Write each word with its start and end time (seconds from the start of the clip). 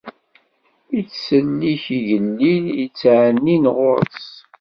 Ittsellik 0.99 1.83
igellil 1.97 2.65
yettɛennin 2.79 3.65
ɣur-s. 3.75 4.27